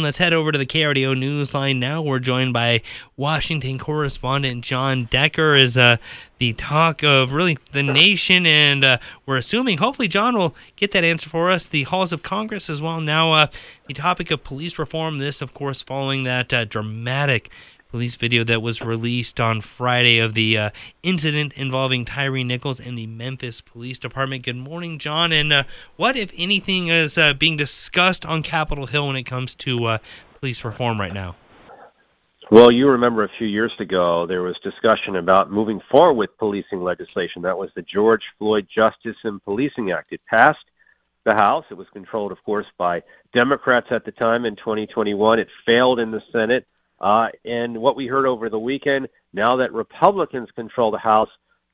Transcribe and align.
Let's 0.00 0.18
head 0.18 0.32
over 0.32 0.52
to 0.52 0.58
the 0.58 0.64
KRDO 0.64 1.18
Newsline 1.18 1.78
now. 1.78 2.00
We're 2.00 2.20
joined 2.20 2.52
by 2.52 2.82
Washington 3.16 3.80
correspondent 3.80 4.62
John 4.62 5.06
Decker. 5.06 5.56
Is 5.56 5.76
uh, 5.76 5.96
the 6.38 6.52
talk 6.52 7.02
of 7.02 7.32
really 7.32 7.58
the 7.72 7.82
nation, 7.82 8.46
and 8.46 8.84
uh, 8.84 8.98
we're 9.26 9.38
assuming 9.38 9.78
hopefully 9.78 10.06
John 10.06 10.36
will 10.36 10.54
get 10.76 10.92
that 10.92 11.02
answer 11.02 11.28
for 11.28 11.50
us. 11.50 11.66
The 11.66 11.82
halls 11.82 12.12
of 12.12 12.22
Congress 12.22 12.70
as 12.70 12.80
well. 12.80 13.00
Now, 13.00 13.32
uh, 13.32 13.46
the 13.88 13.94
topic 13.94 14.30
of 14.30 14.44
police 14.44 14.78
reform. 14.78 15.18
This, 15.18 15.42
of 15.42 15.52
course, 15.52 15.82
following 15.82 16.22
that 16.22 16.54
uh, 16.54 16.64
dramatic 16.64 17.50
police 17.88 18.16
video 18.16 18.44
that 18.44 18.60
was 18.60 18.82
released 18.82 19.40
on 19.40 19.62
Friday 19.62 20.18
of 20.18 20.34
the 20.34 20.58
uh, 20.58 20.70
incident 21.02 21.54
involving 21.54 22.04
Tyre 22.04 22.44
Nichols 22.44 22.80
and 22.80 22.98
the 22.98 23.06
Memphis 23.06 23.62
Police 23.62 23.98
Department. 23.98 24.44
Good 24.44 24.56
morning, 24.56 24.98
John. 24.98 25.32
And 25.32 25.52
uh, 25.52 25.62
what, 25.96 26.16
if 26.16 26.30
anything, 26.36 26.88
is 26.88 27.16
uh, 27.16 27.32
being 27.32 27.56
discussed 27.56 28.26
on 28.26 28.42
Capitol 28.42 28.86
Hill 28.86 29.06
when 29.06 29.16
it 29.16 29.22
comes 29.22 29.54
to 29.56 29.84
uh, 29.86 29.98
police 30.38 30.64
reform 30.64 31.00
right 31.00 31.14
now? 31.14 31.36
Well, 32.50 32.70
you 32.70 32.88
remember 32.88 33.24
a 33.24 33.30
few 33.38 33.46
years 33.46 33.72
ago 33.78 34.26
there 34.26 34.42
was 34.42 34.56
discussion 34.62 35.16
about 35.16 35.50
moving 35.50 35.80
forward 35.90 36.14
with 36.14 36.38
policing 36.38 36.82
legislation. 36.82 37.42
That 37.42 37.58
was 37.58 37.70
the 37.74 37.82
George 37.82 38.22
Floyd 38.38 38.66
Justice 38.74 39.16
and 39.24 39.42
Policing 39.44 39.92
Act. 39.92 40.12
It 40.12 40.20
passed 40.26 40.64
the 41.24 41.34
House. 41.34 41.64
It 41.70 41.74
was 41.74 41.86
controlled, 41.92 42.32
of 42.32 42.42
course, 42.44 42.66
by 42.78 43.02
Democrats 43.34 43.88
at 43.90 44.04
the 44.04 44.12
time 44.12 44.46
in 44.46 44.56
2021. 44.56 45.38
It 45.38 45.48
failed 45.66 46.00
in 46.00 46.10
the 46.10 46.22
Senate. 46.32 46.66
Uh, 47.00 47.28
and 47.44 47.76
what 47.76 47.96
we 47.96 48.06
heard 48.06 48.26
over 48.26 48.48
the 48.48 48.58
weekend, 48.58 49.08
now 49.32 49.56
that 49.56 49.72
Republicans 49.72 50.48
control 50.54 50.90
the 50.90 50.98
House, 50.98 51.30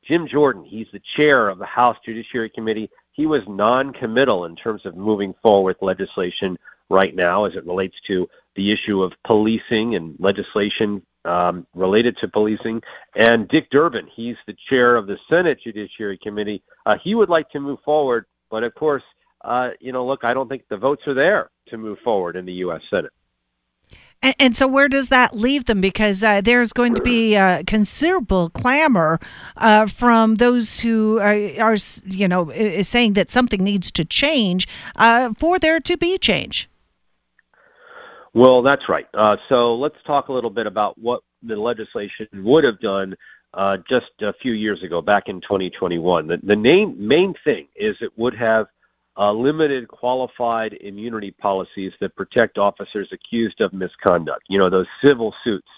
Jim 0.07 0.29
Jordan, 0.29 0.65
he's 0.65 0.87
the 0.93 1.01
chair 1.17 1.49
of 1.49 1.59
the 1.59 1.67
House 1.67 1.97
Judiciary 2.05 2.51
Committee. 2.51 2.91
He 3.13 3.27
was 3.27 3.43
non-committal 3.47 4.45
in 4.45 4.57
terms 4.57 4.85
of 4.85 4.97
moving 4.97 5.35
forward 5.43 5.77
legislation 5.81 6.59
right 6.91 7.15
now 7.15 7.45
as 7.45 7.55
it 7.55 7.67
relates 7.67 7.97
to 8.07 8.29
the 8.57 8.71
issue 8.71 9.03
of 9.03 9.13
policing 9.25 9.95
and 9.95 10.15
legislation 10.19 11.03
um, 11.25 11.67
related 11.75 12.17
to 12.19 12.29
policing. 12.29 12.83
And 13.17 13.49
Dick 13.49 13.71
Durbin, 13.71 14.09
he's 14.15 14.37
the 14.47 14.57
chair 14.69 14.97
of 14.97 15.07
the 15.07 15.19
Senate 15.31 15.59
Judiciary 15.63 16.19
Committee. 16.19 16.63
Uh, 16.85 16.97
he 17.03 17.15
would 17.15 17.31
like 17.31 17.49
to 17.51 17.61
move 17.61 17.79
forward, 17.85 18.27
but 18.51 18.63
of 18.63 18.75
course, 18.75 19.03
uh, 19.43 19.71
you 19.81 19.93
know, 19.93 20.05
look, 20.07 20.25
I 20.25 20.35
don't 20.35 20.49
think 20.49 20.65
the 20.69 20.77
votes 20.77 21.07
are 21.07 21.15
there 21.15 21.51
to 21.69 21.79
move 21.79 21.99
forward 22.05 22.37
in 22.37 22.45
the 22.45 22.53
U.S. 22.55 22.83
Senate. 22.91 23.13
And, 24.25 24.35
and, 24.41 24.57
so, 24.57 24.67
where 24.67 24.89
does 24.89 25.09
that 25.11 25.37
leave 25.37 25.67
them? 25.67 25.83
Because 25.83 26.25
uh, 26.25 26.41
there's 26.41 26.73
going 26.73 26.95
to 26.95 27.03
be 27.03 27.37
uh, 27.37 27.63
considerable 27.67 28.49
clamor 28.49 29.21
uh, 29.59 29.85
from 29.85 30.37
those 30.37 30.81
who 30.81 31.19
are, 31.19 31.37
are, 31.61 31.77
you 32.07 32.27
know, 32.27 32.51
saying 32.81 33.13
that 33.13 33.29
something 33.29 33.63
needs 33.63 33.91
to 33.91 34.05
change 34.05 34.67
uh, 34.97 35.35
for 35.39 35.59
there 35.59 35.79
to 35.79 35.99
be 35.99 36.17
change. 36.17 36.71
Well, 38.33 38.63
that's 38.63 38.89
right. 38.89 39.07
Uh, 39.13 39.37
so 39.51 39.75
let's 39.77 39.99
talk 40.07 40.29
a 40.29 40.33
little 40.33 40.49
bit 40.49 40.67
about 40.67 40.97
what 40.97 41.21
the 41.43 41.57
legislation 41.57 42.27
would 42.33 42.65
have 42.65 42.81
done 42.81 43.15
uh, 43.53 43.77
just 43.89 44.11
a 44.23 44.33
few 44.33 44.53
years 44.53 44.83
ago, 44.83 45.03
back 45.03 45.29
in 45.29 45.43
2021. 45.43 46.29
The, 46.29 46.39
the 46.43 46.57
main 46.57 46.97
main 46.99 47.35
thing 47.45 47.69
is 47.77 47.95
it 48.01 48.11
would 48.17 48.35
have 48.35 48.69
uh, 49.17 49.33
limited 49.33 49.89
qualified 49.89 50.75
immunity 50.81 51.31
policies 51.31 51.93
that 52.01 52.17
protect 52.17 52.59
officers 52.59 53.09
accused 53.13 53.61
of 53.61 53.73
misconduct. 53.73 54.45
You 54.49 54.59
know, 54.59 54.71
those 54.71 54.87
civil 55.05 55.35
suits. 55.45 55.69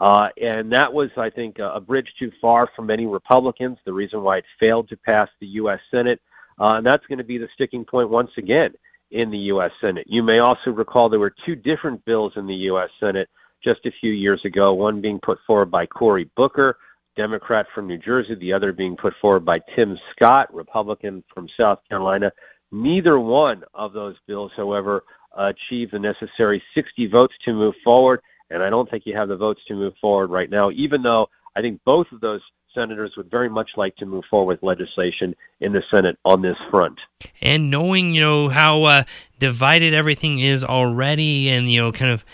Uh, 0.00 0.30
and 0.40 0.72
that 0.72 0.92
was, 0.92 1.10
I 1.16 1.28
think, 1.28 1.58
a, 1.58 1.78
bridge 1.78 2.14
too 2.18 2.32
far 2.40 2.70
for 2.74 2.82
many 2.82 3.06
Republicans, 3.06 3.76
the 3.84 3.92
reason 3.92 4.22
why 4.22 4.38
it 4.38 4.44
failed 4.58 4.88
to 4.88 4.96
pass 4.96 5.28
the 5.40 5.46
U.S. 5.46 5.80
Senate. 5.90 6.20
Uh, 6.58 6.76
and 6.76 6.86
that's 6.86 7.06
going 7.06 7.18
to 7.18 7.24
be 7.24 7.36
the 7.36 7.48
sticking 7.54 7.84
point 7.84 8.08
once 8.08 8.30
again 8.38 8.72
in 9.10 9.30
the 9.30 9.38
U.S. 9.38 9.72
Senate. 9.80 10.06
You 10.08 10.22
may 10.22 10.38
also 10.38 10.70
recall 10.70 11.08
there 11.08 11.20
were 11.20 11.34
two 11.44 11.54
different 11.54 12.02
bills 12.06 12.32
in 12.36 12.46
the 12.46 12.54
U.S. 12.54 12.88
Senate 12.98 13.28
just 13.62 13.84
a 13.84 13.92
few 14.00 14.12
years 14.12 14.44
ago, 14.44 14.72
one 14.72 15.00
being 15.00 15.20
put 15.20 15.38
forward 15.46 15.70
by 15.70 15.84
Cory 15.84 16.30
Booker, 16.34 16.78
Democrat 17.16 17.66
from 17.74 17.86
New 17.86 17.98
Jersey, 17.98 18.34
the 18.36 18.52
other 18.52 18.72
being 18.72 18.96
put 18.96 19.14
forward 19.20 19.44
by 19.44 19.60
Tim 19.74 19.98
Scott, 20.12 20.52
Republican 20.54 21.22
from 21.34 21.48
South 21.58 21.80
Carolina. 21.88 22.32
Neither 22.72 23.18
one 23.18 23.64
of 23.74 23.92
those 23.92 24.16
bills, 24.26 24.52
however, 24.56 25.02
achieved 25.36 25.92
the 25.92 25.98
necessary 25.98 26.62
60 26.74 27.06
votes 27.08 27.34
to 27.44 27.52
move 27.52 27.74
forward, 27.82 28.20
and 28.50 28.62
I 28.62 28.70
don't 28.70 28.90
think 28.90 29.06
you 29.06 29.16
have 29.16 29.28
the 29.28 29.36
votes 29.36 29.60
to 29.68 29.74
move 29.74 29.94
forward 30.00 30.30
right 30.30 30.50
now, 30.50 30.70
even 30.70 31.02
though 31.02 31.28
I 31.56 31.60
think 31.60 31.80
both 31.84 32.06
of 32.12 32.20
those 32.20 32.40
senators 32.74 33.12
would 33.16 33.30
very 33.30 33.48
much 33.48 33.70
like 33.76 33.96
to 33.96 34.06
move 34.06 34.24
forward 34.30 34.54
with 34.54 34.62
legislation 34.62 35.34
in 35.60 35.72
the 35.72 35.82
Senate 35.90 36.16
on 36.24 36.42
this 36.42 36.56
front. 36.70 36.98
And 37.42 37.70
knowing, 37.70 38.14
you 38.14 38.20
know, 38.20 38.48
how 38.48 38.82
uh, 38.84 39.02
divided 39.38 39.94
everything 39.94 40.38
is 40.38 40.64
already 40.64 41.48
and, 41.48 41.68
you 41.68 41.80
know, 41.80 41.92
kind 41.92 42.12
of 42.12 42.24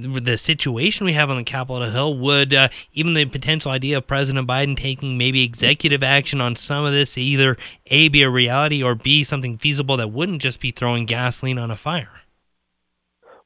the 0.00 0.36
situation 0.36 1.06
we 1.06 1.12
have 1.12 1.30
on 1.30 1.36
the 1.36 1.44
Capitol 1.44 1.90
Hill, 1.90 2.16
would 2.16 2.54
uh, 2.54 2.68
even 2.92 3.14
the 3.14 3.24
potential 3.24 3.70
idea 3.70 3.98
of 3.98 4.06
President 4.06 4.48
Biden 4.48 4.76
taking 4.76 5.18
maybe 5.18 5.42
executive 5.42 6.02
action 6.02 6.40
on 6.40 6.56
some 6.56 6.84
of 6.84 6.92
this 6.92 7.18
either 7.18 7.56
A, 7.86 8.08
be 8.08 8.22
a 8.22 8.30
reality, 8.30 8.82
or 8.82 8.94
B, 8.94 9.24
something 9.24 9.58
feasible 9.58 9.96
that 9.96 10.08
wouldn't 10.08 10.42
just 10.42 10.60
be 10.60 10.70
throwing 10.70 11.06
gasoline 11.06 11.58
on 11.58 11.70
a 11.70 11.76
fire? 11.76 12.22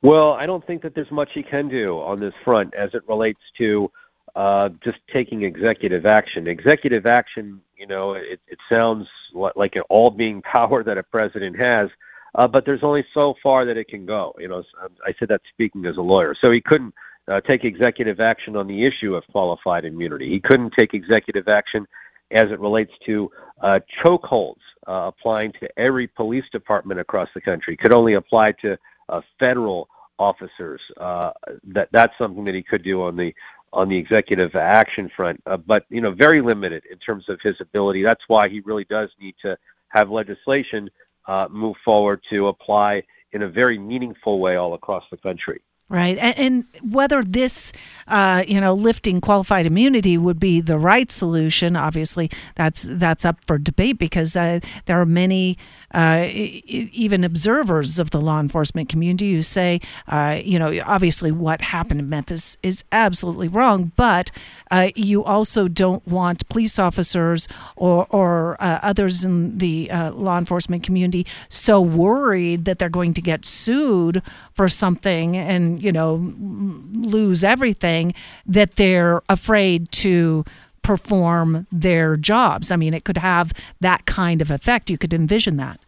Well, 0.02 0.32
I 0.32 0.46
don't 0.46 0.66
think 0.66 0.82
that 0.82 0.94
there's 0.94 1.10
much 1.10 1.30
he 1.32 1.42
can 1.42 1.68
do 1.68 2.00
on 2.00 2.18
this 2.18 2.34
front 2.44 2.74
as 2.74 2.92
it 2.92 3.02
relates 3.08 3.40
to 3.58 3.90
uh, 4.34 4.70
just 4.82 4.98
taking 5.12 5.42
executive 5.42 6.06
action. 6.06 6.48
Executive 6.48 7.06
action, 7.06 7.60
you 7.76 7.86
know, 7.86 8.14
it, 8.14 8.40
it 8.48 8.58
sounds 8.68 9.06
like 9.32 9.76
an 9.76 9.82
all 9.88 10.10
being 10.10 10.42
power 10.54 10.82
that 10.82 10.98
a 10.98 11.02
president 11.02 11.56
has 11.58 11.88
uh, 12.34 12.48
but 12.48 12.64
there's 12.64 12.82
only 12.82 13.04
so 13.12 13.34
far 13.42 13.64
that 13.64 13.76
it 13.76 13.88
can 13.88 14.06
go. 14.06 14.34
You 14.38 14.48
know, 14.48 14.64
um, 14.82 14.90
I 15.06 15.14
said 15.18 15.28
that 15.28 15.42
speaking 15.52 15.84
as 15.86 15.96
a 15.96 16.02
lawyer. 16.02 16.34
So 16.40 16.50
he 16.50 16.60
couldn't 16.60 16.94
uh, 17.28 17.40
take 17.40 17.64
executive 17.64 18.20
action 18.20 18.56
on 18.56 18.66
the 18.66 18.84
issue 18.84 19.14
of 19.14 19.24
qualified 19.28 19.84
immunity. 19.84 20.28
He 20.28 20.40
couldn't 20.40 20.72
take 20.78 20.94
executive 20.94 21.48
action 21.48 21.86
as 22.30 22.50
it 22.50 22.58
relates 22.58 22.92
to 23.06 23.30
uh, 23.60 23.80
chokeholds 24.02 24.56
uh, 24.86 25.10
applying 25.14 25.52
to 25.60 25.68
every 25.78 26.06
police 26.06 26.44
department 26.50 26.98
across 26.98 27.28
the 27.34 27.40
country. 27.40 27.76
Could 27.76 27.94
only 27.94 28.14
apply 28.14 28.52
to 28.62 28.78
uh, 29.08 29.20
federal 29.38 29.88
officers. 30.18 30.80
Uh, 30.96 31.32
that 31.64 31.88
that's 31.92 32.12
something 32.18 32.44
that 32.44 32.54
he 32.54 32.62
could 32.62 32.82
do 32.82 33.02
on 33.02 33.16
the 33.16 33.34
on 33.72 33.88
the 33.88 33.96
executive 33.96 34.54
action 34.54 35.10
front, 35.16 35.42
uh, 35.46 35.56
but 35.56 35.86
you 35.88 36.02
know, 36.02 36.12
very 36.12 36.42
limited 36.42 36.82
in 36.90 36.98
terms 36.98 37.24
of 37.28 37.40
his 37.42 37.54
ability. 37.58 38.02
That's 38.02 38.22
why 38.28 38.48
he 38.48 38.60
really 38.60 38.84
does 38.84 39.08
need 39.18 39.34
to 39.42 39.56
have 39.88 40.10
legislation 40.10 40.90
Uh, 41.26 41.46
move 41.50 41.76
forward 41.84 42.20
to 42.30 42.48
apply 42.48 43.02
in 43.32 43.42
a 43.42 43.48
very 43.48 43.78
meaningful 43.78 44.40
way 44.40 44.56
all 44.56 44.74
across 44.74 45.04
the 45.10 45.16
country. 45.16 45.60
Right, 45.88 46.16
and, 46.16 46.38
and 46.38 46.64
whether 46.94 47.22
this, 47.22 47.70
uh, 48.08 48.44
you 48.48 48.62
know, 48.62 48.72
lifting 48.72 49.20
qualified 49.20 49.66
immunity 49.66 50.16
would 50.16 50.40
be 50.40 50.62
the 50.62 50.78
right 50.78 51.12
solution, 51.12 51.76
obviously, 51.76 52.30
that's 52.56 52.84
that's 52.90 53.26
up 53.26 53.44
for 53.46 53.58
debate 53.58 53.98
because 53.98 54.34
uh, 54.34 54.60
there 54.86 54.98
are 54.98 55.04
many, 55.04 55.58
uh, 55.92 56.28
even 56.32 57.24
observers 57.24 57.98
of 57.98 58.08
the 58.08 58.22
law 58.22 58.40
enforcement 58.40 58.88
community 58.88 59.34
who 59.34 59.42
say, 59.42 59.82
uh, 60.08 60.40
you 60.42 60.58
know, 60.58 60.80
obviously 60.86 61.30
what 61.30 61.60
happened 61.60 62.00
in 62.00 62.08
Memphis 62.08 62.56
is 62.62 62.84
absolutely 62.90 63.48
wrong, 63.48 63.92
but 63.94 64.30
uh, 64.70 64.88
you 64.96 65.22
also 65.22 65.68
don't 65.68 66.08
want 66.08 66.48
police 66.48 66.78
officers 66.78 67.48
or 67.76 68.06
or 68.08 68.56
uh, 68.60 68.78
others 68.82 69.26
in 69.26 69.58
the 69.58 69.90
law 70.14 70.38
enforcement 70.38 70.82
community 70.82 71.26
so 71.50 71.82
worried 71.82 72.64
that 72.64 72.78
they're 72.78 72.88
going 72.88 73.12
to 73.12 73.20
get 73.20 73.44
sued 73.44 74.22
for 74.54 74.70
something 74.70 75.36
and 75.36 75.71
you 75.78 75.92
know, 75.92 76.14
lose 76.14 77.44
everything, 77.44 78.14
that 78.46 78.76
they're 78.76 79.22
afraid 79.28 79.90
to 79.92 80.44
perform 80.82 81.66
their 81.70 82.16
jobs. 82.16 82.70
I 82.70 82.76
mean, 82.76 82.94
it 82.94 83.04
could 83.04 83.18
have 83.18 83.52
that 83.80 84.04
kind 84.04 84.42
of 84.42 84.50
effect. 84.50 84.90
You 84.90 84.98
could 84.98 85.14
envision 85.14 85.56
that. 85.56 85.80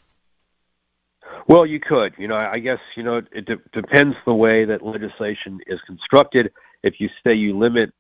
Well, 1.47 1.67
you 1.67 1.81
could. 1.81 2.15
You 2.17 2.29
know, 2.29 2.37
I 2.37 2.59
guess, 2.59 2.79
you 2.97 3.03
know, 3.03 3.21
it 3.33 3.45
de- 3.45 3.61
depends 3.73 4.17
the 4.25 4.35
way 4.35 4.65
that 4.65 4.83
legislation 4.83 5.61
is 5.67 5.81
constructed. 5.87 6.53
If 6.83 7.01
you 7.01 7.09
say 7.25 7.35
you 7.35 7.59
limit 7.59 7.93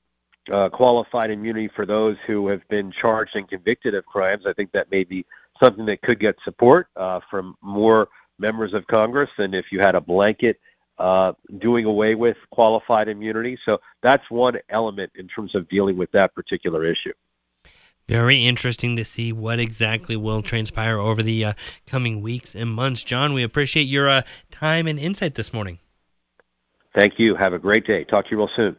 uh, 0.50 0.68
qualified 0.70 1.30
immunity 1.30 1.68
for 1.74 1.84
those 1.84 2.16
who 2.26 2.48
have 2.48 2.66
been 2.68 2.92
charged 2.92 3.34
and 3.34 3.48
convicted 3.48 3.94
of 3.94 4.06
crimes, 4.06 4.44
I 4.46 4.52
think 4.52 4.72
that 4.72 4.90
may 4.90 5.04
be 5.04 5.26
something 5.62 5.86
that 5.86 6.02
could 6.02 6.20
get 6.20 6.36
support 6.44 6.88
uh, 6.96 7.20
from 7.30 7.56
more 7.60 8.08
members 8.38 8.74
of 8.74 8.86
Congress 8.86 9.30
than 9.38 9.54
if 9.54 9.66
you 9.70 9.80
had 9.80 9.94
a 9.94 10.00
blanket 10.00 10.58
uh, 10.98 11.32
doing 11.58 11.84
away 11.84 12.14
with 12.14 12.36
qualified 12.50 13.08
immunity. 13.08 13.58
So 13.64 13.78
that's 14.02 14.24
one 14.30 14.58
element 14.68 15.12
in 15.16 15.28
terms 15.28 15.54
of 15.54 15.68
dealing 15.68 15.96
with 15.96 16.10
that 16.12 16.34
particular 16.34 16.84
issue. 16.84 17.12
Very 18.06 18.44
interesting 18.44 18.96
to 18.96 19.04
see 19.04 19.32
what 19.32 19.58
exactly 19.58 20.14
will 20.16 20.42
transpire 20.42 20.98
over 20.98 21.22
the 21.22 21.44
uh, 21.44 21.52
coming 21.86 22.20
weeks 22.20 22.54
and 22.54 22.70
months. 22.70 23.02
John, 23.02 23.32
we 23.32 23.42
appreciate 23.42 23.84
your 23.84 24.08
uh, 24.08 24.22
time 24.50 24.86
and 24.86 24.98
insight 24.98 25.36
this 25.36 25.54
morning. 25.54 25.78
Thank 26.94 27.18
you. 27.18 27.34
Have 27.34 27.54
a 27.54 27.58
great 27.58 27.86
day. 27.86 28.04
Talk 28.04 28.26
to 28.26 28.30
you 28.30 28.36
real 28.36 28.50
soon. 28.54 28.76